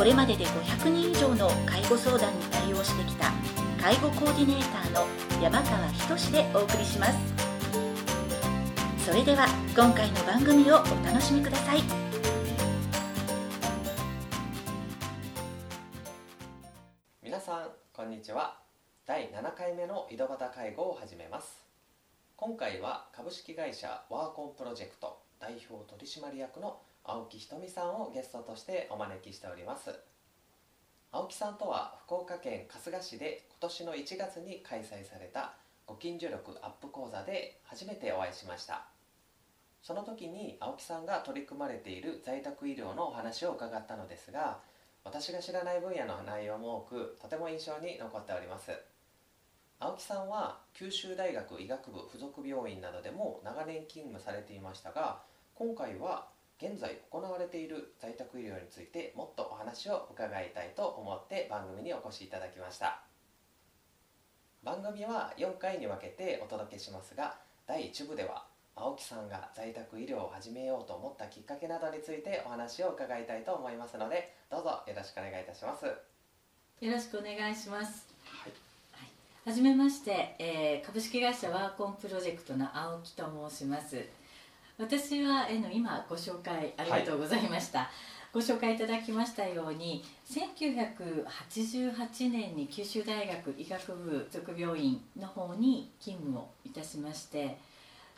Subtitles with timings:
[0.00, 3.30] これまでで500人以上の介護相談に対応してきた
[3.78, 5.06] 介護コーディネーターの
[5.42, 7.18] 山川仁でお送りします。
[9.04, 11.82] それでは今回の番組をお楽しみください。
[17.22, 18.56] 皆さんこんにちは。
[19.04, 21.62] 第7回目の井戸端介護を始めます。
[22.36, 29.98] 今回は株式会社ワーコンプロジェクト代表取締役の青木ひとみさんをゲストとしてお招きしております。
[31.12, 35.54] 青木さんとは福岡県春日市で今年の1月に開催された
[35.86, 38.86] ご近所力アップ講座で初めてお会いしました。
[39.82, 44.60] その時に青木さんが取り組まれている在宅医療のお話を伺ったのですが
[45.04, 48.70] 私が知らない分野の内容も多くとても印象に残っております。
[49.80, 55.22] 青木さんは九州大学医学部附属病院などでも長年勤務されていましたが
[55.54, 56.28] 今回は
[56.62, 63.00] 現在行われている在宅医療についてもっとお話を伺いたいと思って番組にお越しいただきました
[64.62, 68.44] 番組は4回に分けてお届けしますが第1部では
[68.76, 75.86] 青木さんが在宅医療を始めようと思ったきっかけなどについてお話を伺いたいと思いますのでどうぞよろしくお願いいたします
[76.80, 78.06] よろしくお願いします。
[78.24, 78.52] はい
[79.44, 84.19] はじめまして、えー株式会社ワーコンプロジェクトの青木と申します。
[84.80, 87.90] 私は、えの今ご紹介ありがとうございました。
[88.32, 97.58] ご紹介いただきましたように1988年に九州大学医学部属病院の方に勤務をいたしまして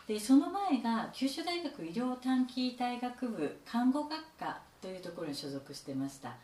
[0.07, 6.37] でその前が九州大学医療短期大学部看護学科というところに所属してました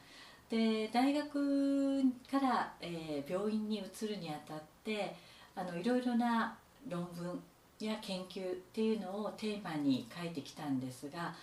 [0.48, 5.14] で大学から、えー病院に移るにあたって
[5.54, 6.56] あのいろいろな
[6.88, 7.38] 論文
[7.86, 11.34] や研究っていうのをテーマに書いてきたんですがはい。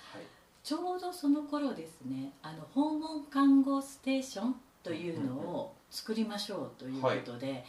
[0.63, 7.63] ちょうどその頃ですねあの訪問看護ステーションというのを作りましょうということで、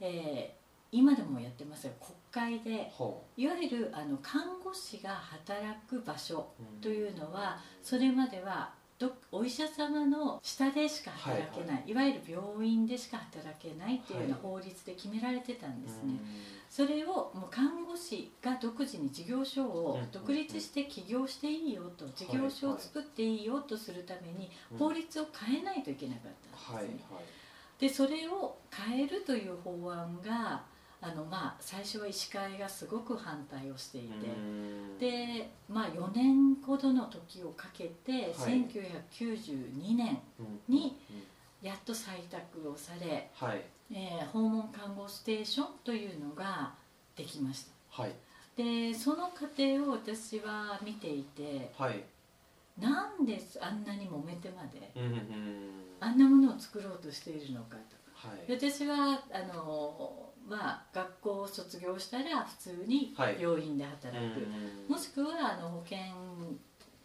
[0.00, 0.62] えー
[0.94, 1.92] 今でもやってますが
[2.32, 16.14] 国会でほいわゆるあの看護師が働く場所うというのはそれまではどお医者様の下でしか働けない、いわゆる病院でしか働けないっていうような法律で決められてたんですね、
[16.70, 20.10] それをもう看護師が独自に事業所をうん。
[20.12, 26.32] 独立して起業していいよと事業所を作っていいよとするためにうん法律を変えないといけなかっ
[26.66, 27.24] たんはいですね、はい。
[27.80, 30.62] でそれを変えるという法案が
[31.02, 34.28] あの、まあ、最初は医師会がすごく反対をしていて、
[35.00, 38.64] で、まあ、4年ほどの時をかけて、はい。
[39.12, 41.66] 1992年うんにうん。
[41.68, 43.62] やっと採択をされ、はい。
[43.92, 46.72] えー訪問看護ステーションというのが
[47.16, 48.02] できました。
[48.02, 48.12] はい。
[48.56, 52.02] でその過程を私は見ていてはい。
[52.80, 55.70] なんであんなに揉めてまでうんうん。
[56.00, 58.28] あんなものを作ろうとしているのかと。
[58.28, 58.52] はい。
[58.52, 63.36] 私はあのまあ学校を卒業したら普通にはい。
[63.40, 64.92] 病院で働く、うん。
[64.92, 66.12] もしくはあの保健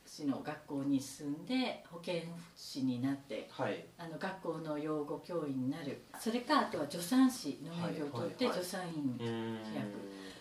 [0.06, 2.24] 師の学校に進んで保健
[2.56, 3.86] 師になってはい。
[3.98, 6.02] あの学校の養護教員になる。
[6.20, 8.66] それかあとは助産師の免許を取ってはいはいはい。
[8.66, 9.58] 助産院うん。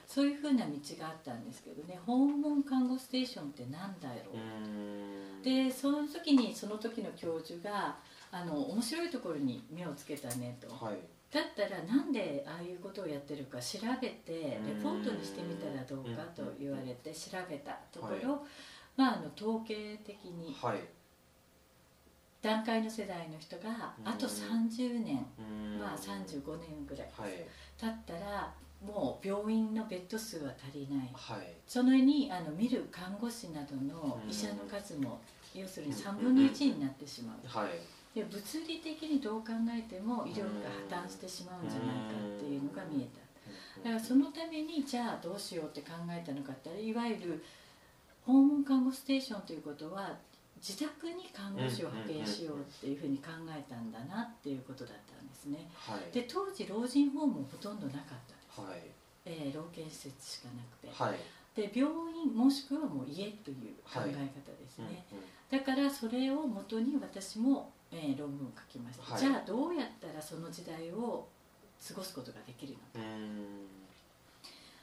[0.07, 1.99] そういうふうな道があったんですけどね。
[2.07, 5.43] 訪問看護ステーションって何だろう、うん。
[5.43, 7.97] でその時にその時の教授が
[8.31, 10.69] あの面白いところに目をつけたねと。
[10.69, 10.97] はい
[11.31, 18.47] だったらなんでああいうことをやってるか調べてレポートにしてみたらどうかと言われて調べたところ、
[18.97, 20.79] まあ、あの統計的にはい。
[22.43, 24.09] 段階の世代の人がうん。
[24.09, 25.43] あと30年、う
[25.77, 25.81] ん。
[25.81, 27.33] まあ、35年ぐらいはい。
[27.77, 28.53] 経ったら
[28.85, 31.11] もう病院のベッド数は足りない。
[31.13, 31.53] はい。
[31.67, 35.21] そのにあの見る看護師などの医者の数も
[35.55, 37.49] 要するに3分の1になってしまう。
[37.49, 37.71] はい
[38.17, 43.21] で物理的にどう考えても医療が破綻してしまうんじゃないかっていうのが見えた。
[43.85, 47.45] だからそのためにじゃあどうしようって考えたのかっていわゆる
[48.25, 50.17] 訪問看護ステーションということは
[50.57, 55.69] 自宅に看護師を派遣しようっていうふうに考えたんだなっていうことだったんですね。
[55.77, 56.11] はい。
[56.11, 58.81] で当時老人ホームほとんどなかったです、はい。
[59.27, 60.89] えー老健施設しかなくて。
[60.91, 61.21] はい
[61.57, 65.07] で病院もしくはもう家という考え方ですね、
[65.51, 71.27] だからそれをもとに私も、えー論文を書きました、はいじゃあどうやったらその時代を
[71.89, 72.83] 過ごすことができるのか。
[72.97, 73.67] うんうん。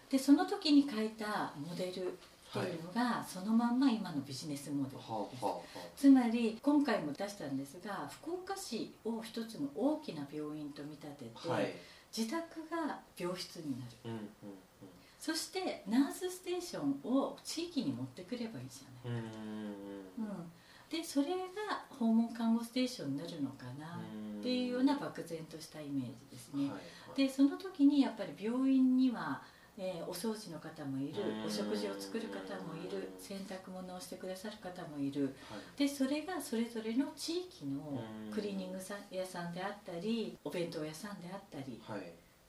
[0.09, 5.61] でその時に書いたモデルっていうのが、そのまんま今のビジネスモデルです、はあは
[5.95, 11.73] つまり今回も出したんですが福岡市を一つの大きな病院と見立てて、あはい。
[12.15, 12.39] 自宅
[12.69, 13.91] が病室になる。
[14.05, 14.19] うんうん
[15.23, 20.25] そしてナースステーションを地域に持ってくればいいじゃない、うん。
[20.25, 20.29] うん。
[20.29, 20.51] うん
[20.91, 23.99] でそれが訪問看護ステーションになるのかな
[24.39, 26.81] っていうような漠然としたイメージですね、はい
[27.15, 29.41] でその時にやっぱり病院には、
[29.77, 31.21] えーお掃除の方もいる。
[31.21, 31.47] うん。
[31.47, 33.11] お食事を作る方もいる。
[33.19, 35.35] 洗濯物をしてくださる方もいる。
[35.49, 35.79] はい。
[35.79, 38.33] でそれがそれぞれの地域のうん。
[38.33, 42.01] クリーニングさ屋さんであったりお弁当屋さんであったりはい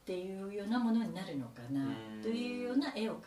[0.05, 2.23] っていうようなものになるのかなうん。
[2.23, 3.21] というような絵を描い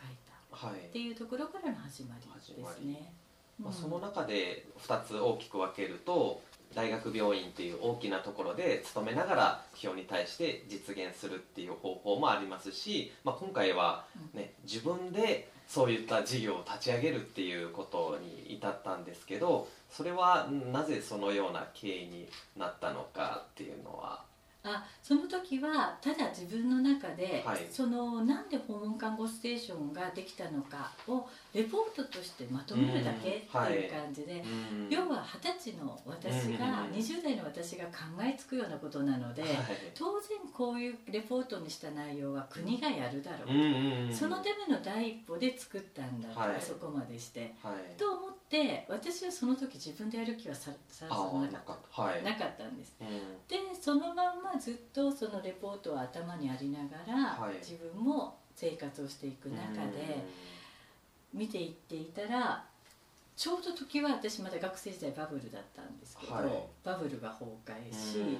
[0.50, 0.66] た。
[0.66, 0.86] はい。
[0.86, 3.12] っていうところからの始まりですね。
[3.60, 3.76] まあ、うん。
[3.76, 6.40] その中で2つ大きく分けると
[6.76, 24.22] 大学病院っていう大きなところで勤めながら企業に対して実現するっていう方法もありますし、まあ、今回は、ね、自分でそういった事業を立ち上げるっていうことに至ったんですけどそれはんなぜそのような経緯になったのかっていうのは
[24.64, 27.66] あその時はただ自分の中で、はい。
[27.70, 31.26] そのなんで訪問看護ステーションができたのかを
[31.58, 34.88] レポートとしてまとめるだけっていう感じで、うん。
[34.88, 39.52] 要は二十歳の私が、うん20代の私が考えつくようなことなので、はい。
[39.92, 46.56] 当然こういうレポートにした内容は国がやるだろう、そのための第一歩で作ったんだと、はい。
[46.56, 47.54] あそこまでして。
[47.60, 47.98] はい。
[47.98, 52.02] と思って私はその時自分でやる気はささらさああななかった。
[52.02, 52.22] はい。
[52.22, 52.94] たなかったんです。
[53.00, 53.08] うん。
[53.48, 57.54] でそのまんまずっとそのレポートは頭にありながら、はい。
[57.56, 60.24] 自分も生活をしていく中で
[61.32, 62.64] 見ていっていたら
[63.38, 66.44] ちょうど時は私まだ学生時代バブルだったんですけど、はい。
[66.82, 68.38] バブルが崩壊し、うん。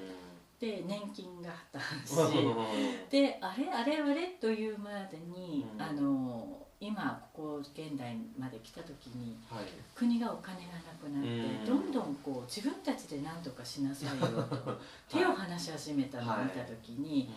[0.59, 2.55] で年金が破綻し、うん。
[3.09, 5.81] であれあれあれというまでに、うん。
[5.81, 9.67] あの今ここ現代まで来た時にはい。
[9.95, 11.33] 国がお金がなくなって、う
[11.63, 11.65] ん。
[11.65, 17.31] どんどんこう自分たちで何とかしなさいよと 手を離し始めたのを見た時に、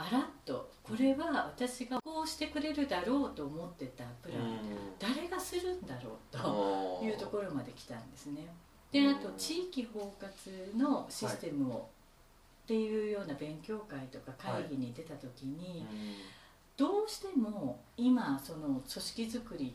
[0.00, 4.58] あらっとこれは私がこうしてくれるだろうと思ってたプラン、
[4.98, 8.48] 誰がするんだろうというところまで来たんですね。
[8.90, 11.88] であと地域包括のシステムを、
[12.64, 15.86] っていうような勉強会とか会議に出た時に、
[16.78, 19.74] どうしても今その組織づくり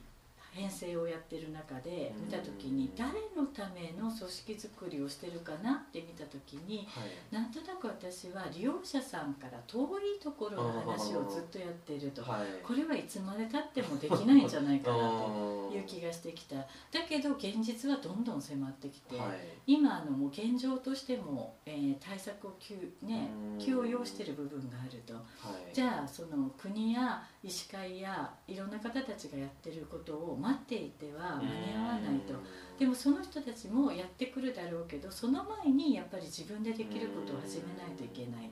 [0.56, 6.88] 編成をやってる中で見た時にうん誰のための組織づくりをしてるかなって見た時に
[7.30, 12.24] なんとなく私は利用者さんから遠いところの話をずっとやってると。
[12.24, 12.64] はい。
[12.64, 16.56] これはいつまでたってもできないんじゃないかなとという気がしてきた。
[16.56, 16.66] だ
[17.08, 19.40] けど現実はどんどん迫ってきてはい。
[19.68, 23.60] 今あのもう現状としても、えー対策を急,、ね、うん。
[23.60, 25.14] 急を要している部分があると。
[25.14, 25.22] は
[25.70, 25.74] い。
[25.74, 32.34] じゃあその国や医師会やいろんな方たちがやってることを待っていては間に合わないと。
[32.78, 38.50] でもその人たちもやってくるだろうけどその前にやっぱり自分でできることを始めないといけない。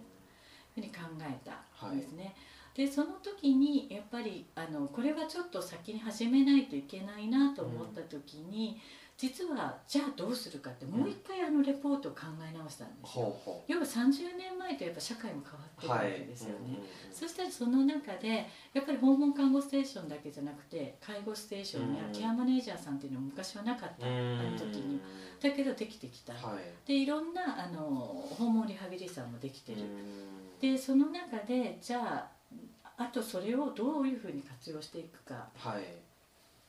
[0.74, 1.38] というふうに考え
[1.80, 2.36] たんですね。
[2.74, 8.80] でその時にやっぱりあのこれはちょっと先に始めないといけないなと思った時に、
[9.24, 13.24] 実はじゃあどうするかってもう一回あのレポートを考え直したんですよ。
[13.24, 16.56] ほうほ要は30年前とやっぱ社会も変わってうるわはいけですよね。
[16.60, 25.00] うんうんうんそしたらその中でやっぱり訪問看護ステーションだけじゃなくて介護ステーションやうんケアマネージャーさんっていうのも昔はなかった、あの時に
[25.42, 26.86] だけどできてきた、はい。
[26.86, 27.90] でいろんなあの
[28.38, 30.60] 訪問リハビリさんもできてる、うん。
[30.60, 32.54] でその中でじゃあ
[32.98, 35.48] あとそれをどういうふうに活用していくか。
[35.56, 36.13] はい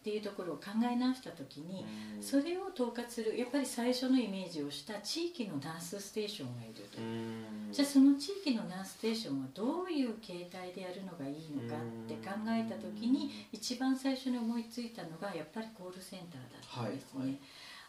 [0.04, 1.86] っていうところを考え直した時に、
[2.18, 6.98] うんそれを統括するやっぱり最初のイメージをした地域のナースステーションがいると。
[6.98, 17.20] うんじゃあその地域のナースステーションはどういう形態でやるのがいいのかって考えた時に一番最初に思いついたのがやっぱりコールセンターだったんですね。
[17.20, 17.38] はいはい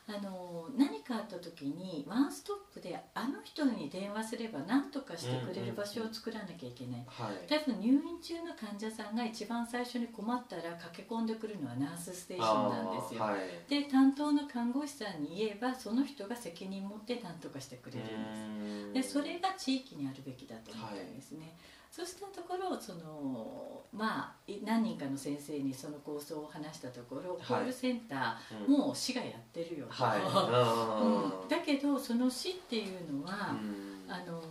[0.07, 7.03] あの何かあった時にワンストップであの人に電話すれば何とかしてくれる場所を作らなきゃいけない。
[7.07, 13.21] はい多分入院中の患者さんが一番最初に困ったら駆け込んでくるのはナースステーションなんですよ。
[13.23, 13.35] はい
[13.67, 19.15] で担当の看護師さんに言えばその人が責任持って何とかしてくれるんです。
[19.15, 21.55] でそれが地域にあるべきだと思ったんですね、
[21.95, 29.85] そうしたところそのまあい何人かの先生にその構想を話したところ、コールセンターうんもう市がやってるよ。
[29.85, 30.19] と、はい。
[30.21, 31.47] うん。
[31.47, 34.11] だけどその市っていうのは、うん。
[34.11, 34.41] あの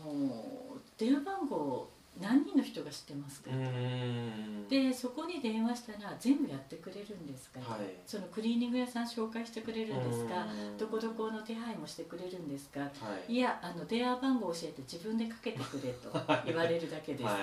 [0.97, 1.87] 電話番号
[2.21, 4.69] 何人の人が知ってますか、うん。
[4.69, 7.81] でそこに電話したら全部やってくれるんですか、はい。
[8.07, 10.47] そのクリーニング屋さん紹介してくれるんですか？
[10.47, 10.79] うん。
[10.79, 12.81] どこどこの手配もしてくれるんですか？
[12.81, 12.89] は
[13.29, 13.33] い。
[13.35, 16.11] いやあの電話番号教えて自分でかけてくれと
[16.47, 17.25] 言われるだけです。
[17.25, 17.43] と、はい。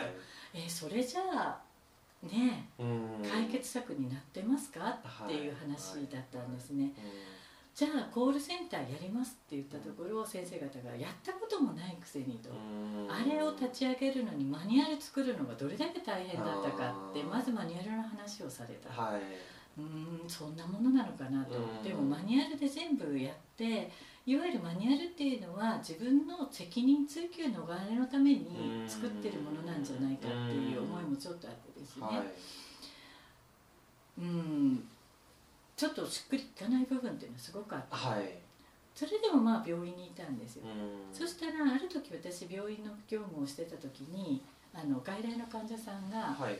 [0.54, 1.62] えーそれじゃあ
[2.24, 3.22] ねうん。
[3.30, 4.90] 解決策になってますか？
[5.26, 6.92] っていう話だったんですね、うん
[7.74, 13.08] じゃあコールセンターやりますって言ったところ先生方がやったこともないくせにと、うん。
[13.10, 19.22] あれを立ち上げるのにマニュアル作るのがどれだけ大変だったかってまずマニュアルの話をされた、はい。
[19.80, 23.90] うーんそんなものなのかなと、うんでもマニュアルで全部やって
[24.26, 32.24] いわゆるマニュアルっていうのは自分の責任追及逃れのために作ってるものなんじゃないかっていう思いもちょっとあってですね、はい。
[34.20, 34.88] うん
[35.82, 37.88] ちょっとしっくりいかない部分っていうのはすごくあって。
[37.90, 38.30] はい。
[38.94, 41.10] それでもまあ病院にいたんですよ、うん。
[41.12, 44.44] そしたらある時私病院の業務をしてた時に
[44.76, 46.60] あの外来の患者さんがはい。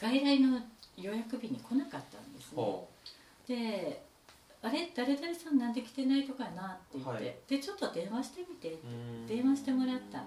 [0.00, 0.60] 外来の
[0.96, 2.54] 予約日に来なかったんですね。
[2.54, 2.88] ほ
[3.48, 4.04] で
[4.62, 7.36] 「あれ誰々さんなんで来てないとかな?」って言って、はい。
[7.48, 9.26] でちょっと電話してみてううん。
[9.26, 10.22] 電話してもらった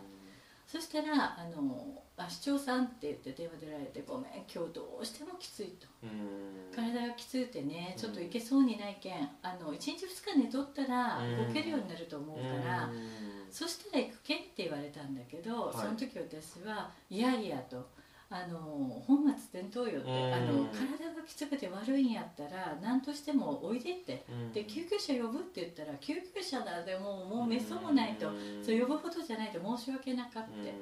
[0.73, 5.85] そしたらあの「あ市長さん」って言って電話出られて「ごめん今日どうしてもきつい」と。
[6.01, 6.73] うん。
[6.75, 11.47] 体がきつくてねちょっといけそうにないけんあの1日2日寝とったらうん。
[11.47, 13.47] 動けるようになると思うから、うん。
[13.51, 15.77] そしたら行くけんって言われたんだけど、はい。
[15.77, 17.87] その時私はいやいやと
[18.33, 20.33] あの本末転倒よって、うん。
[20.33, 24.25] あの体がきつくて悪いんやったら何としてもおいでって。
[24.27, 24.51] うん。
[24.51, 30.73] で救急車呼ぶって言ったら救急車だでももうめっそうもないと、うんそう呼ぶほどじゃないと申し訳なかって、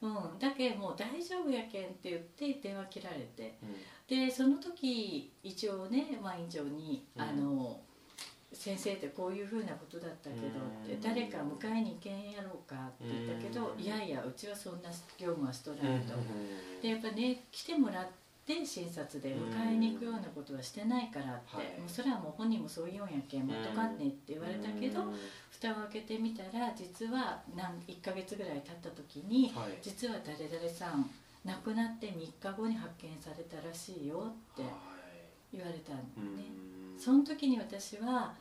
[0.00, 0.38] うん。
[0.38, 3.58] だけもう大丈夫やけんって言って電話切られて。
[3.62, 3.74] うん。
[4.06, 7.22] でその時一応ね、まあ、院長に、うん。
[7.22, 7.80] あの
[8.52, 11.00] 先生ってこういうふうなことだったけどって、うん。
[11.00, 13.80] 誰か迎えに行けんやろうかって言ったけど、うん。
[13.80, 15.70] いやいやうちはそんな業務はしと。
[15.70, 15.98] らうん。
[15.98, 16.14] んと、
[16.82, 18.06] でやっぱね来てもらっ
[18.46, 21.66] て診察で迎えに行くようなことはしてないからって、はい。
[21.80, 25.16] もうそれはもう本人もそう言うんやけん待っとかんねって言われたけど、うん。
[25.50, 29.78] 蓋を開けてみたら実は何1ヶ月ぐらい経った時にはい。
[29.80, 31.08] 実は誰々さん
[31.44, 34.62] 亡くなって3日後に発見されたらしいよって
[35.52, 36.42] 言われたんうね、
[36.96, 36.98] ん。
[36.98, 38.32] その時に私は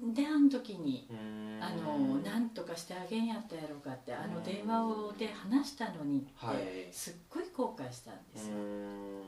[0.00, 1.58] であの時にうん。
[1.60, 6.56] あの何とかしてあげんやったやろうかってあの電話をで話したのにはい。
[6.56, 8.56] ってすっごい後悔したんですよ。
[8.56, 9.22] うん。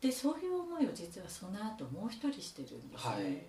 [0.00, 3.24] でそういう思いを実はその後もう一人してるんですよはい。
[3.24, 3.46] ね、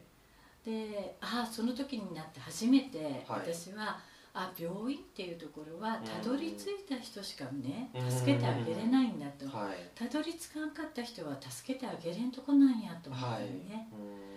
[0.65, 3.53] でああその時になって初めてはい。
[3.53, 3.97] 私は、
[4.33, 8.11] あ病院っていうところはたどり着いた人しかねうん。
[8.11, 9.45] 助けてあげれないんだと。
[9.47, 9.77] はい。
[9.95, 14.36] たどり着かんかった人は助けてあげれんとこなんやと思ったはい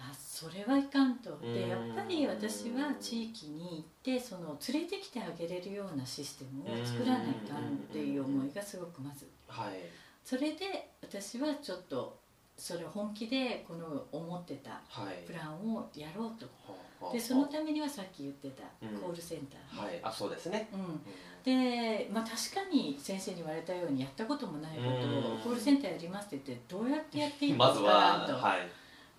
[0.00, 1.38] あそれはいかんと。
[1.42, 1.54] うん。
[1.54, 9.28] でやっぱり私は地域に行ってその連れてきてあげれるようなシステムを作らないかんっていう思いがすごくまず。
[9.46, 9.74] はい。
[10.24, 12.18] それで私はちょっと
[12.56, 15.26] それを本気でこの思ってたはい。
[15.26, 16.46] プランをやろうと。
[16.66, 18.98] はあでそのためにはさっき言ってたうん。
[18.98, 20.00] コールセンター、はい。
[20.02, 20.68] あそうですね。
[20.72, 21.00] うん、うん。
[21.42, 25.38] で、まあ、確かに先生に言われたようにやったこともないことをうん。
[25.40, 28.68] コールセンターやりますって言ってどうやってやっていいのまずはかなと、はい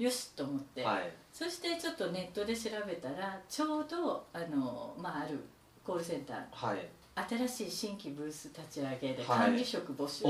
[0.02, 1.12] よしと思って、はい。
[1.32, 5.40] そしてちょっとネットで調べたらちょうどあの、まあ、ある
[5.86, 6.38] コールセンター。
[6.52, 6.88] はい。
[7.30, 9.40] 新しい新規ブース立ち上げではい。
[9.46, 10.26] 管理職募集、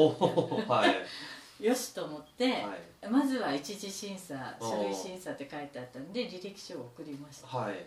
[0.67, 1.63] はい。
[1.65, 3.09] よしと思って、はい。
[3.09, 7.47] まずは一次審査書類審査って書いてあったんで履歴書を送りました。
[7.47, 7.85] はい。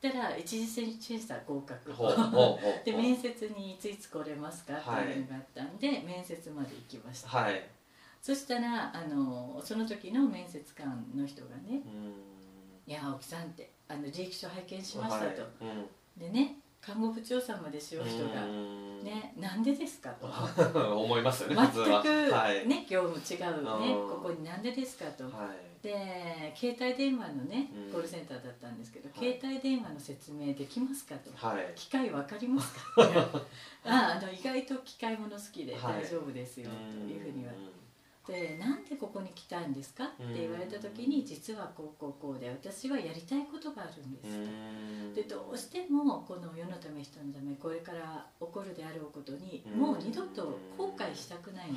[0.00, 0.66] たら一次
[0.98, 1.92] 審査合格。
[2.82, 7.28] で面接にいついつ来れますかっていうのがあったんで、面接まで行きました。
[7.28, 7.62] はい
[8.20, 12.14] そしたらあのその時の面接官の人がねうん
[12.86, 15.30] 「いや青木さん」ってあの履歴書拝見しましたと、はい
[16.18, 16.22] うん。
[16.22, 19.04] でね看護部長様でしょ人がうん。
[19.04, 20.26] ねなんでですかと
[20.96, 22.52] 思いますよね全普通は。
[22.52, 22.66] い。
[22.66, 24.08] ね業務違うねうん。
[24.08, 25.24] ここになんでですかと。
[25.24, 25.82] はい。
[25.82, 27.92] で携帯電話のねうん。
[27.92, 29.38] コールセンターだったんですけど、はい。
[29.40, 31.30] 携帯電話の説明できますかと。
[31.34, 31.72] はい。
[31.74, 32.80] 機械わかりますか
[33.84, 36.02] ああの意外と機械もの好きではい。
[36.02, 37.80] 大丈夫ですよ、というふうに言われて。
[38.26, 40.04] でなんでここに来たんですか？
[40.04, 44.28] って言われた時に実はこうこうこうで私はやりたいことがあるんです。
[44.28, 44.40] う
[45.10, 45.14] ん。
[45.14, 49.80] でどうしてもこの世のため人のためこれから起こるであろうことにうん。
[49.80, 51.70] もう二度と後悔したくない。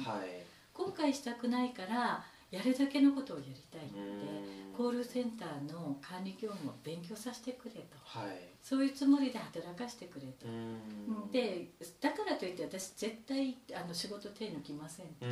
[0.73, 2.23] 後悔したくないから
[2.53, 4.74] やるだけのことをやりたいってうん。
[4.77, 7.98] コールセンターの管理業務を勉強させてくれと。
[8.03, 8.39] はい。
[8.62, 10.48] そういうつもりで働かせてくれと。
[10.48, 10.50] う。
[10.50, 11.31] ん。
[11.31, 11.67] で
[12.00, 15.25] だからといって私絶対あの仕事手抜きませんと。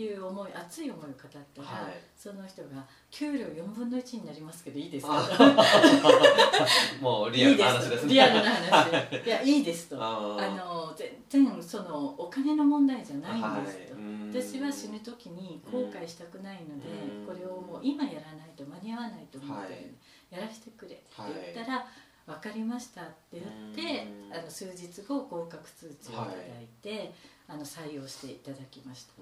[0.00, 1.92] いう思い熱い思いを語ったら、はい。
[2.16, 5.12] その人が給料4分の1になりますけどいいですか？
[5.16, 6.66] あ
[7.00, 8.12] もうリアルな話ですね。
[8.14, 9.26] リアルな話。
[9.26, 9.96] いやいいですと。
[10.00, 10.92] あの
[11.28, 13.93] 全然そのお金の問題じゃないんですと、
[14.34, 16.88] 私は死ぬ時に後悔したくないので、
[17.20, 17.26] うん。
[17.26, 20.40] これをもう今やらないと間に合わないと思ってるはい。
[20.42, 21.54] やらせてくれってはい。
[21.54, 21.86] 言ったら、
[22.26, 24.36] 分かりましたって言って、うん。
[24.36, 27.12] あの数日後合格通知をいただいて、
[27.46, 29.12] あの採用していただきました。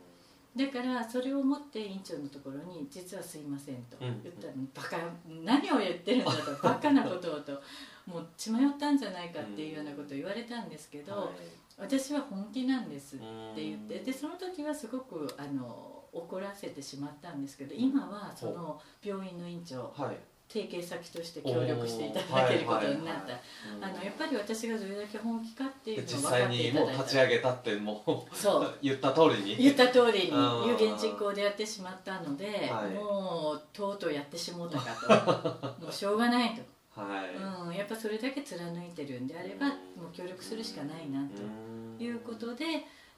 [0.55, 4.23] だからそれを持って院長のところに「実はすいません」とうん。
[4.23, 7.53] 言ったら「バカ何を言ってるんだ」と「バカなことを」と
[8.05, 13.55] 「もう血迷ったんじゃないか」っていうようなことを言われたんですけど、はい私は本気なんですってうん。
[13.57, 20.17] 言ってでその時はすごくあの怒らせてしまったんですけど今はその病院の院長はい。
[20.53, 23.33] 提携先として協力していただけることになった。
[23.75, 23.85] うん。
[23.85, 27.03] あのやっぱり私がどれだけ本気かっていうのを実分か際にもうっていただいた。
[27.05, 28.75] 立ち上げたってもうそう。
[28.83, 29.57] 言った通りに。
[29.57, 30.69] 言った通りにうん。
[30.69, 32.91] 有言実行でやってしまったので、はい。
[32.91, 35.85] もうとうとうやってしもうたかと。
[35.85, 36.61] もうしょうがないと、
[36.95, 37.35] はい。
[37.35, 39.69] うん、やっぱそれだけ貫いてるんであれば、う
[40.01, 40.03] ん。
[40.03, 42.65] もう協力するしかないなということで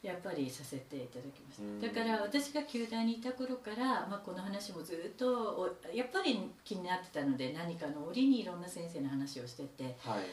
[0.02, 1.80] やっぱりさせていただきましうん。
[1.80, 9.96] ただから私が球団にいた頃から、まあ、この話もずっとおやっぱり気になってたので何かの折にいろんな先生の話をしてて。
[10.00, 10.24] はい。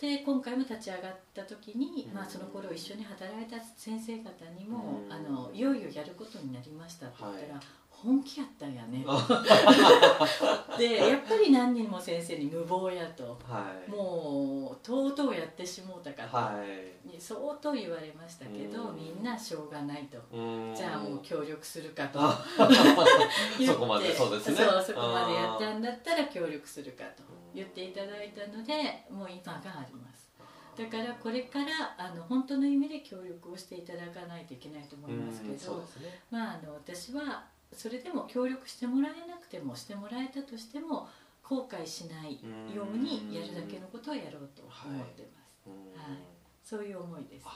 [0.00, 2.14] で今回も立ち上がった時に、うん。
[2.14, 5.12] まあ、その頃一緒に働いた先生方にも、うん。
[5.12, 7.60] あのいよいよやることになりましたって言ったら、は
[8.02, 9.04] 本気やったんやね。
[10.78, 13.38] でやっぱり何人も先生に無謀やと。
[13.46, 13.90] はい。
[13.90, 16.64] もうとうとうやってしもうたかと、は
[17.04, 17.06] い。
[17.06, 18.96] に相当言われましたけど、うん。
[18.96, 20.18] みんなしょうがないと。
[20.32, 20.74] うん。
[20.74, 22.18] じゃあもう協力するかと。
[23.64, 24.56] そこまでそうですね。
[24.56, 30.30] そうそこまでやったんだったら協力するかとうん言っていただいたのでもう今があります。
[30.76, 35.84] だからこれからあの本当の意味で協力をしていただかないといけないと思いますけど
[36.30, 41.08] まああの私はそれでも協力してもらえなくてもしてもらえたとしても
[41.42, 42.40] 後悔しない
[42.74, 45.72] ようにやるだけのことをやろうと思ってます、うん。
[45.92, 46.22] はい。
[46.62, 47.50] そういう思いですね。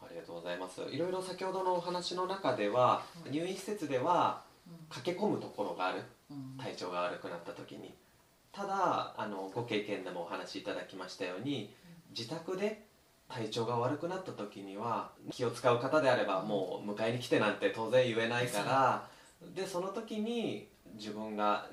[0.00, 0.80] ありがとうございます。
[0.90, 4.74] いろいろ先ほどのお話の中ではうん入院施設ではうん。
[4.88, 6.02] 駆け込むところがある。
[6.30, 6.56] うん。
[6.56, 7.94] 体調が悪くなった時に。
[8.52, 11.72] ただあのご経験でもお話しいただきましたように
[12.10, 12.82] 自宅で
[13.28, 19.08] 体調が悪くなった時には気を使う方であればもう迎えに来てなんて当然言えないから
[19.54, 21.68] でその時に自分が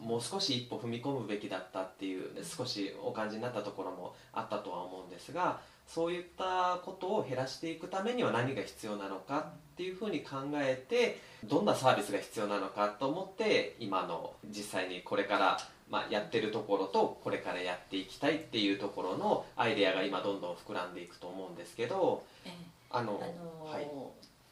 [0.00, 0.08] うん。
[0.08, 15.58] もう少し一歩踏み込むべきだったっていう少しお感じになったところもあったとは思うんですがそういったことを減らしていくためには何が必要なのかっていうふうに考えてどんなサービスが必要なのかと思って今の実際にこれから、
[15.90, 22.52] まあ、やってるところとこれからやっていきたいっていうところのアイデアが今どんどん膨らんでいくと思うんですけどええ。
[22.90, 23.90] あのあのーはい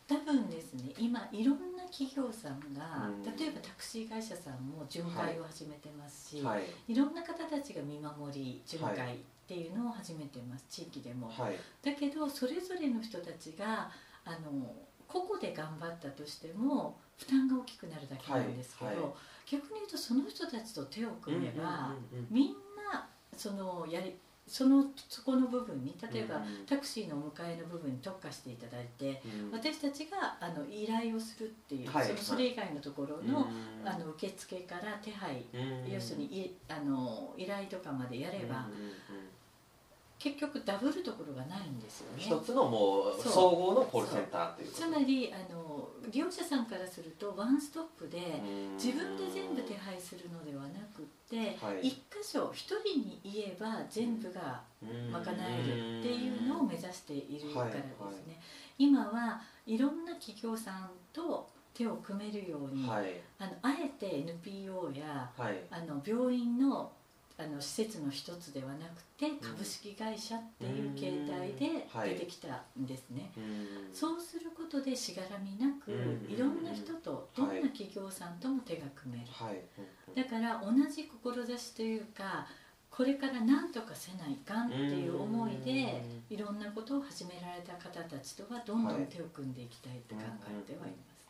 [0.06, 3.22] 多分ですね今いろんな企業さんが、うん。
[3.22, 6.92] 例えばタクシー会社さんも巡回を始めてますし、はい。
[6.92, 11.28] い、ろんな方たちが見守り巡回っていうのを始めてます地域でも。
[11.28, 11.56] はい。
[11.82, 13.90] だけどそれぞれの人たちが
[14.24, 14.74] あの
[15.06, 18.96] 個々で頑張ったとしても負担が大きくなるだけなんですけど、はい。
[18.96, 19.12] はい。
[19.50, 21.94] 逆に言うとその人たちと手を組めば、
[22.30, 22.54] みん
[22.92, 26.66] なそのやりそのそこの部分に例えば、うん。
[26.66, 29.50] タクシーのお迎えの部分に特化していただいて、うん。
[29.52, 32.06] 私たちがあの依頼をするっていう、はい。
[32.06, 33.48] そのそれ以外のところの,、
[33.82, 33.88] うん。
[33.88, 35.90] あの受付から手配、うん。
[35.90, 38.66] 要するにいあの依頼とかまでやれば、
[40.18, 42.22] 結局ダブるところがないんですよね。
[42.22, 44.62] 一つのもう総合のコールセンターと。
[44.62, 44.68] いう。
[44.68, 45.73] つまりあの
[46.10, 48.18] 利用者さんからするとワンストップで
[48.76, 51.88] 自分で全部手配するのではなくって、はい。
[51.88, 58.40] 一箇所一人に言えば全部が賄えるっていうのを目指しているからですね、
[58.78, 63.20] 今はいろんな企業さんと手を組めるように、はい。
[63.38, 65.60] あのあえて NPO やはい。
[65.70, 66.92] あの病院の
[67.36, 72.10] あの施設の一つではなくて株式会社っていう形態ではい。
[72.10, 73.32] 出てきたんですね。
[73.36, 73.94] うん。
[73.94, 79.26] そうすることでしがらみなくうんいろんな人とどんな企業さんとも手が組める。
[79.32, 79.62] はい。
[80.14, 82.46] だから同じ志というか
[82.88, 91.26] これから何とかせないかんっていう思いでいろんなことを始められた方たちとはどんどん手を組んでいきたいと考えてはいます。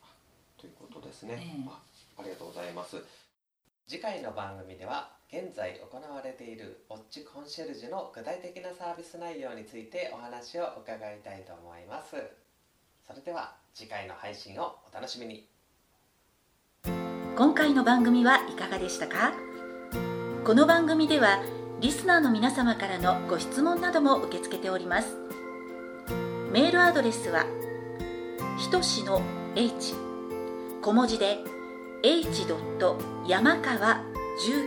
[0.61, 1.65] ということですね、ええ。
[1.67, 1.81] あ
[2.19, 3.03] ありがとうございます。
[3.87, 12.15] 次回の番組では現在行われているウォッチコンシェルジュの具体的なサービス内容についてお話を伺いたいと思います。
[13.05, 15.49] それでは次回の配信をお楽しみに。
[17.37, 19.33] 今回の番組はいかがでしたか？
[20.45, 21.43] この番組では
[21.81, 25.17] リスナーの皆様からのご質問なども受け付けております。
[26.53, 27.45] メールアドレスは
[28.57, 29.21] ひとしの
[29.57, 29.95] h
[30.81, 31.39] 小文字で
[32.05, 32.47] h.
[33.27, 34.01] 山川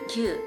[0.09, 0.46] 19